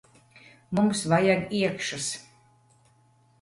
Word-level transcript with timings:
Mums 0.79 1.03
vajag 1.11 1.53
iekšas. 1.59 2.09